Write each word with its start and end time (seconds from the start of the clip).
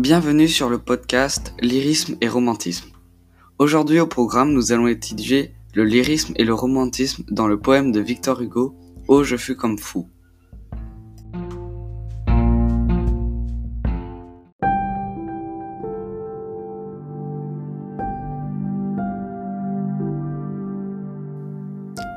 Bienvenue 0.00 0.48
sur 0.48 0.70
le 0.70 0.78
podcast 0.78 1.52
Lyrisme 1.60 2.16
et 2.22 2.28
romantisme. 2.28 2.88
Aujourd'hui 3.58 4.00
au 4.00 4.06
programme, 4.06 4.50
nous 4.50 4.72
allons 4.72 4.86
étudier 4.86 5.52
le 5.74 5.84
lyrisme 5.84 6.32
et 6.36 6.44
le 6.44 6.54
romantisme 6.54 7.22
dans 7.30 7.46
le 7.46 7.60
poème 7.60 7.92
de 7.92 8.00
Victor 8.00 8.40
Hugo, 8.40 8.74
Oh 9.08 9.24
je 9.24 9.36
fus 9.36 9.56
comme 9.56 9.76
fou. 9.76 10.08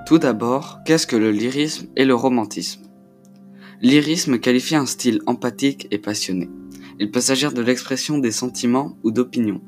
Tout 0.08 0.20
d'abord, 0.20 0.80
qu'est-ce 0.86 1.06
que 1.06 1.18
le 1.18 1.32
lyrisme 1.32 1.88
et 1.98 2.06
le 2.06 2.16
romantisme? 2.16 2.84
Lyrisme 3.82 4.40
qualifie 4.40 4.78
un 4.78 4.86
style 4.86 5.20
empathique 5.26 5.90
et 5.92 5.98
passionné. 5.98 6.50
Il 7.00 7.12
peut 7.12 7.22
s'agir 7.22 7.52
de 7.54 7.62
l'expression 7.62 8.18
des 8.18 8.32
sentiments 8.32 8.98
ou 9.04 9.12
d'opinions. 9.12 9.62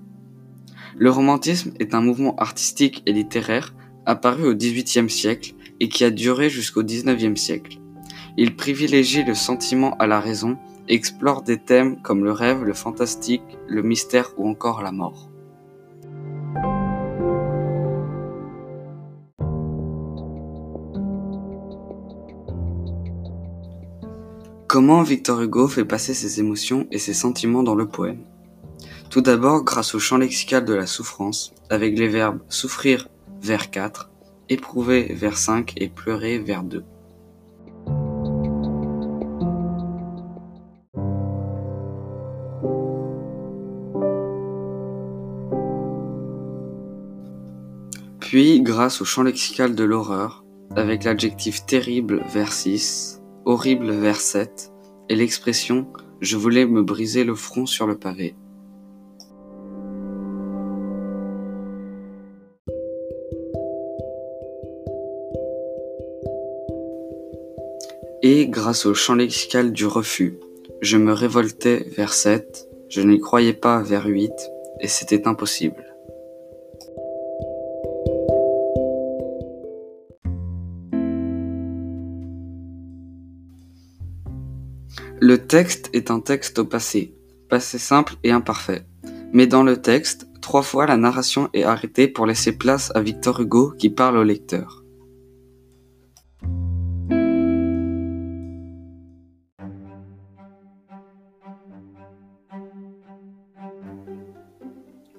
Le 0.98 1.10
romantisme 1.10 1.74
est 1.80 1.94
un 1.94 2.02
mouvement 2.02 2.36
artistique 2.38 3.04
et 3.06 3.12
littéraire 3.12 3.74
apparu 4.06 4.48
au 4.48 4.56
XVIIIe 4.56 5.10
siècle 5.10 5.54
et 5.80 5.90
qui 5.90 6.04
a 6.04 6.12
duré 6.12 6.50
jusqu'au 6.50 6.84
XIXe 6.84 7.40
siècle. 7.40 7.80
Il 8.38 8.56
privilégie 8.56 9.24
le 9.24 9.34
sentiment 9.34 9.96
à 9.98 10.08
la 10.08 10.20
raison 10.20 10.58
et 10.88 10.94
explore 10.94 11.42
des 11.42 11.58
thèmes 11.58 12.02
comme 12.02 12.24
le 12.24 12.32
rêve, 12.32 12.64
le 12.64 12.74
fantastique, 12.74 13.44
le 13.68 13.82
mystère 13.82 14.32
ou 14.38 14.48
encore 14.48 14.82
la 14.82 14.92
mort. 14.92 15.30
Comment 24.76 25.04
Victor 25.04 25.42
Hugo 25.42 25.70
fait 25.70 25.86
passer 25.86 26.14
ses 26.14 26.42
émotions 26.42 26.86
et 26.92 27.00
ses 27.00 27.14
sentiments 27.14 27.64
dans 27.64 27.76
le 27.76 27.88
poème? 27.88 28.26
Tout 29.10 29.22
d'abord 29.22 29.64
grâce 29.64 29.96
au 29.96 30.00
champ 30.00 30.18
lexical 30.18 30.66
de 30.66 30.74
la 30.74 30.86
souffrance, 30.86 31.54
avec 31.70 31.98
les 31.98 32.10
verbes 32.10 32.42
souffrir 32.50 33.08
vers 33.42 33.72
4, 33.72 34.12
éprouver 34.50 35.14
vers 35.14 35.38
5 35.38 35.76
et 35.78 35.88
pleurer 35.88 36.40
vers 36.40 36.64
2. 36.64 36.84
Puis 48.20 48.62
grâce 48.62 49.00
au 49.00 49.06
champ 49.06 49.24
lexical 49.24 49.74
de 49.74 49.84
l'horreur, 49.86 50.44
avec 50.76 51.06
l'adjectif 51.06 51.66
terrible 51.66 52.26
vers 52.34 52.52
6, 52.52 53.22
horrible 53.46 53.92
vers 53.92 54.20
7 54.20 54.72
et 55.10 55.16
l'expression 55.16 55.88
je 56.22 56.38
voulais 56.38 56.66
me 56.66 56.82
briser 56.82 57.24
le 57.24 57.36
front 57.36 57.66
sur 57.66 57.88
le 57.88 57.98
pavé. 57.98 58.36
Et 68.24 68.48
grâce 68.48 68.88
au 68.88 68.96
champ 68.96 69.14
lexical 69.14 69.72
du 69.72 69.86
refus, 69.86 70.40
je 70.82 70.98
me 70.98 71.14
révoltais 71.14 71.86
vers 71.96 72.14
7, 72.14 72.68
je 72.90 73.02
n'y 73.02 73.20
croyais 73.20 73.54
pas 73.54 73.84
vers 73.84 74.08
8, 74.08 74.32
et 74.82 74.88
c'était 74.88 75.28
impossible. 75.28 75.95
Le 85.22 85.38
texte 85.38 85.90
est 85.94 86.12
un 86.12 86.20
texte 86.20 86.60
au 86.60 86.66
passé, 86.66 87.16
passé 87.50 87.78
simple 87.78 88.16
et 88.26 88.32
imparfait. 88.32 88.86
Mais 89.32 89.48
dans 89.48 89.64
le 89.64 89.82
texte, 89.82 90.28
trois 90.42 90.62
fois 90.62 90.86
la 90.86 90.98
narration 90.98 91.50
est 91.54 91.64
arrêtée 91.64 92.10
pour 92.10 92.26
laisser 92.26 92.52
place 92.52 92.92
à 92.96 93.02
Victor 93.02 93.40
Hugo 93.40 93.72
qui 93.78 93.90
parle 93.90 94.18
au 94.18 94.24
lecteur. 94.24 94.84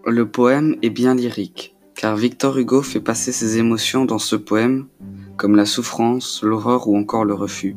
Le 0.04 0.28
poème 0.30 0.76
est 0.82 0.90
bien 0.90 1.14
lyrique, 1.14 1.74
car 1.94 2.16
Victor 2.16 2.58
Hugo 2.58 2.82
fait 2.82 3.00
passer 3.00 3.32
ses 3.32 3.56
émotions 3.56 4.04
dans 4.04 4.18
ce 4.18 4.36
poème, 4.36 4.88
comme 5.38 5.56
la 5.56 5.64
souffrance, 5.64 6.42
l'horreur 6.42 6.86
ou 6.86 6.98
encore 6.98 7.24
le 7.24 7.34
refus. 7.34 7.76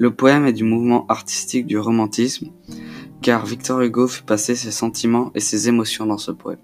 Le 0.00 0.14
poème 0.14 0.46
est 0.46 0.52
du 0.52 0.62
mouvement 0.62 1.06
artistique 1.08 1.66
du 1.66 1.76
romantisme, 1.76 2.52
car 3.20 3.44
Victor 3.44 3.80
Hugo 3.80 4.06
fait 4.06 4.24
passer 4.24 4.54
ses 4.54 4.70
sentiments 4.70 5.32
et 5.34 5.40
ses 5.40 5.68
émotions 5.68 6.06
dans 6.06 6.18
ce 6.18 6.30
poème. 6.30 6.60